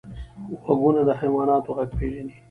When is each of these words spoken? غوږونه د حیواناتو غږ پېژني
غوږونه 0.63 1.01
د 1.07 1.09
حیواناتو 1.19 1.75
غږ 1.77 1.89
پېژني 1.97 2.33